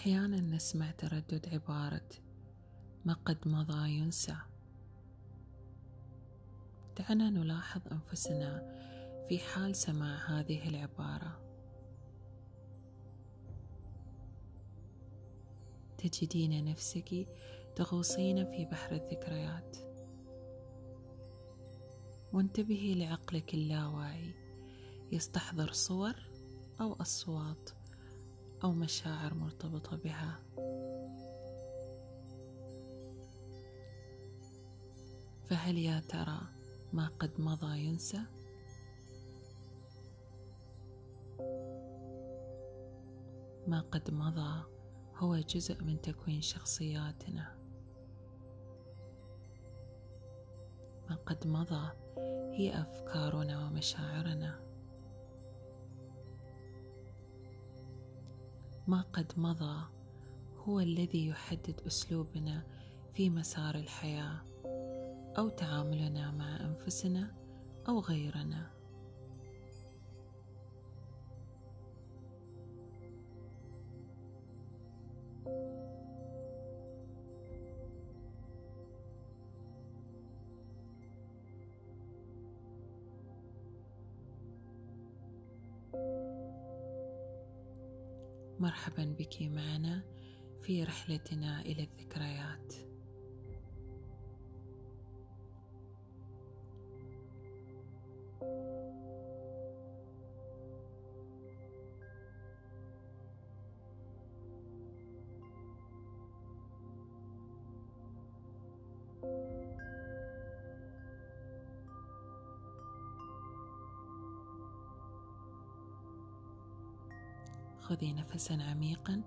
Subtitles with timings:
[0.00, 2.08] أحيانا نسمع تردد عبارة
[3.04, 4.36] ما قد مضى ينسى
[6.98, 8.58] دعنا نلاحظ أنفسنا
[9.28, 11.40] في حال سماع هذه العبارة.
[15.98, 17.28] تجدين نفسك
[17.76, 19.76] تغوصين في بحر الذكريات.
[22.32, 24.34] وانتبهي لعقلك اللاواعي.
[25.12, 26.14] يستحضر صور
[26.80, 27.79] أو أصوات.
[28.64, 30.40] أو مشاعر مرتبطة بها.
[35.44, 36.40] فهل يا ترى
[36.92, 38.20] ما قد مضى ينسى؟
[43.66, 44.64] ما قد مضى
[45.16, 47.56] هو جزء من تكوين شخصياتنا.
[51.10, 51.90] ما قد مضى
[52.52, 54.69] هي أفكارنا ومشاعرنا.
[58.86, 59.88] ما قد مضى
[60.56, 62.66] هو الذي يحدد أسلوبنا
[63.14, 64.42] في مسار الحياة
[65.38, 67.34] أو تعاملنا مع أنفسنا
[67.88, 68.79] أو غيرنا.
[88.60, 90.02] مرحبا بك معنا
[90.62, 92.89] في رحلتنا إلى الذكريات.
[117.90, 119.22] خذي نفسا عميقا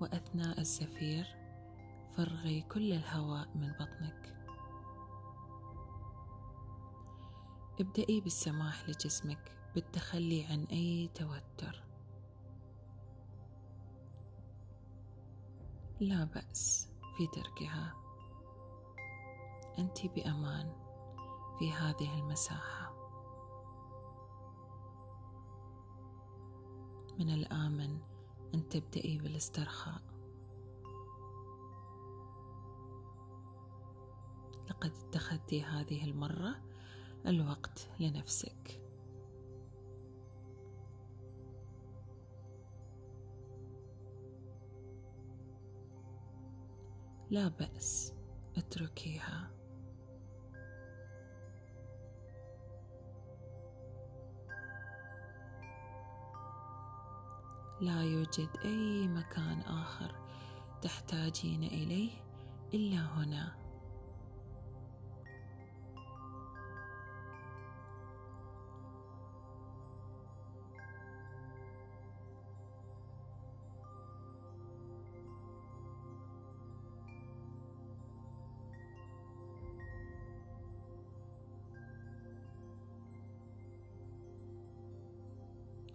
[0.00, 1.26] وأثناء الزفير
[2.16, 4.36] فرغي كل الهواء من بطنك.
[7.80, 11.84] ابدأي بالسماح لجسمك بالتخلي عن أي توتر.
[16.00, 17.94] لا بأس في تركها.
[19.78, 20.72] أنت بأمان
[21.58, 22.94] في هذه المساحة.
[27.18, 28.13] من الآمن
[28.54, 30.02] أن تبدأي بالاسترخاء.
[34.70, 36.54] لقد اتخذت هذه المرة
[37.26, 38.80] الوقت لنفسك.
[47.30, 48.14] لا بأس
[48.56, 49.50] أتركيها.
[57.84, 60.14] لا يوجد أي مكان آخر
[60.82, 62.10] تحتاجين إليه
[62.74, 63.63] إلا هنا.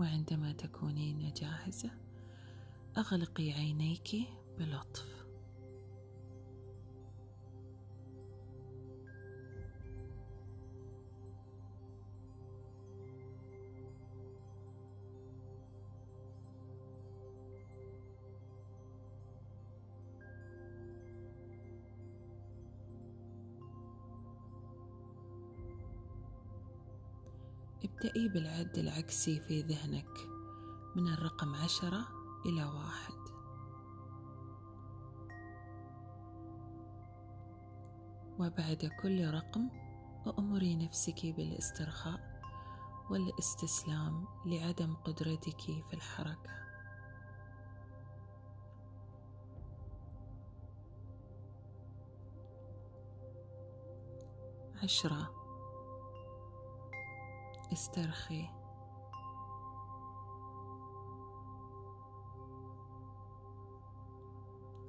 [0.00, 1.90] وعندما تكونين جاهزة
[2.98, 4.08] أغلقي عينيك
[4.58, 5.19] بلطف
[28.00, 30.10] ابدأي بالعد العكسي في ذهنك
[30.96, 32.08] من الرقم عشرة
[32.46, 33.20] إلى واحد.
[38.38, 39.70] وبعد كل رقم
[40.38, 42.40] أمري نفسك بالاسترخاء
[43.10, 46.50] والاستسلام لعدم قدرتك في الحركة.
[54.82, 55.39] عشرة
[57.72, 58.48] استرخي.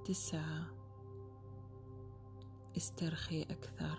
[0.06, 0.66] تسعة.
[2.78, 3.98] استرخي أكثر.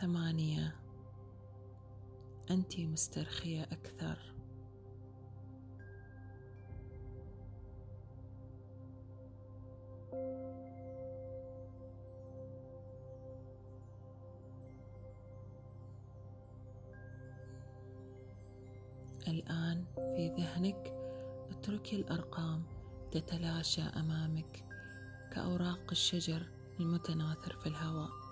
[0.00, 0.80] ثمانية.
[2.50, 4.33] أنت مسترخية أكثر.
[19.28, 20.94] الآن في ذهنك
[21.50, 22.62] اتركي الأرقام
[23.12, 24.64] تتلاشى أمامك
[25.32, 26.42] كأوراق الشجر
[26.80, 28.23] المتناثر في الهواء.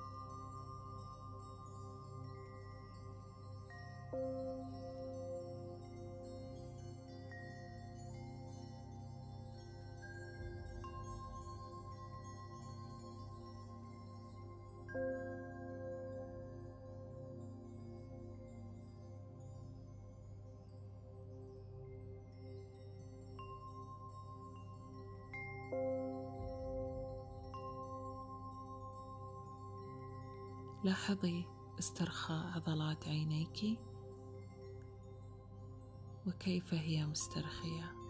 [30.85, 31.45] لاحظي
[31.79, 33.79] استرخاء عضلات عينيك
[36.27, 38.02] وكيف هي مسترخية؟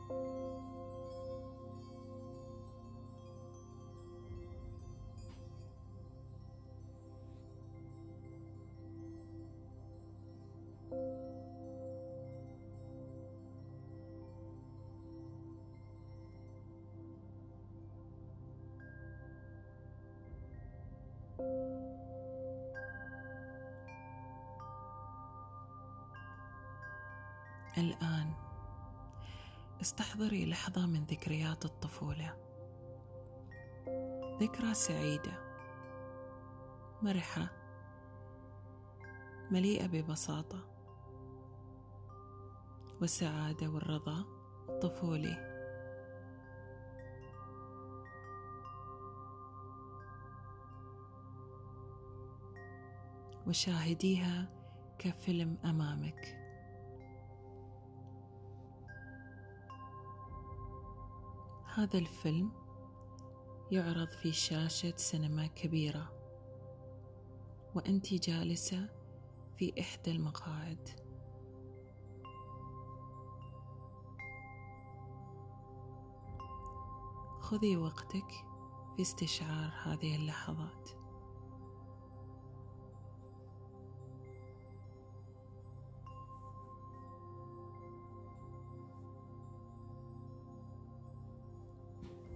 [27.79, 28.35] الآن.
[29.81, 32.37] استحضري لحظة من ذكريات الطفولة.
[34.41, 35.33] ذكرى سعيدة.
[37.03, 37.49] مرحة.
[39.51, 40.59] مليئة ببساطة.
[43.01, 44.25] والسعادة والرضا
[44.69, 45.53] الطفولي.
[53.47, 54.49] وشاهديها
[54.99, 56.42] كفيلم أمامك.
[61.75, 62.53] هذا الفيلم
[63.71, 66.13] يعرض في شاشة سينما كبيرة
[67.75, 68.89] وأنت جالسة
[69.57, 70.89] في إحدى المقاعد.
[77.41, 78.33] خذي وقتك
[78.97, 81.02] في استشعار هذه اللحظات.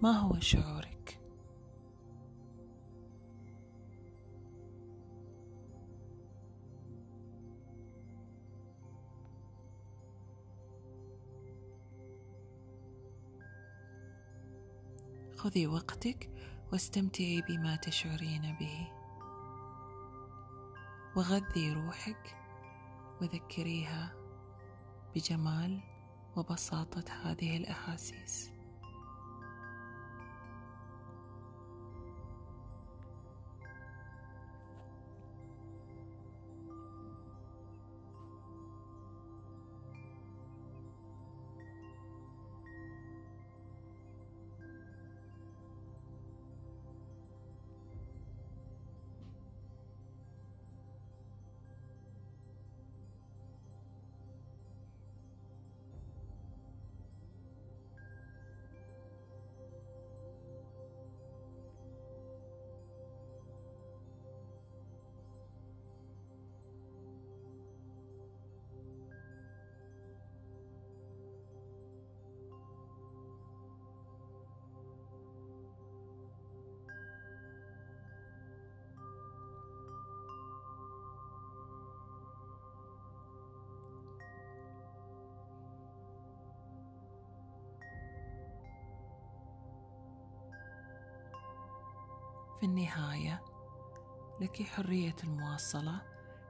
[0.01, 1.19] ما هو شعورك؟
[15.37, 16.29] خذي وقتك
[16.71, 18.87] واستمتعي بما تشعرين به.
[21.15, 22.35] وغذي روحك
[23.21, 24.13] وذكريها
[25.15, 25.83] بجمال
[26.35, 28.46] وبساطة هذه الأحاسيس.
[92.59, 93.43] في النهاية
[94.41, 96.01] لك حرية المواصلة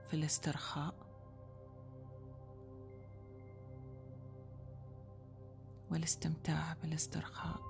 [0.07, 1.07] في الاسترخاء.
[5.91, 7.61] والاستمتاع بالاسترخاء.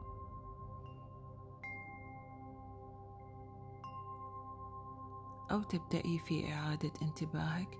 [5.51, 7.77] أو تبدأي في إعادة انتباهك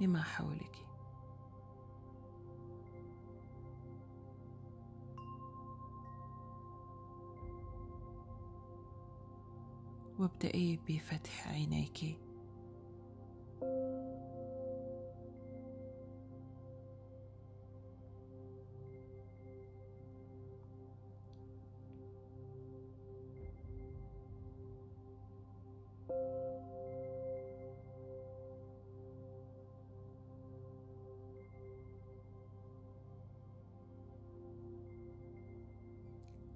[0.00, 0.86] لما حولك.
[10.18, 12.18] وابدأي بفتح عينيك.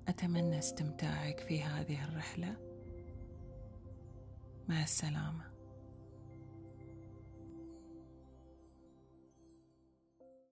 [0.09, 2.68] أتمنى استمتاعك في هذه الرحلة.
[4.69, 5.48] مع السلامة.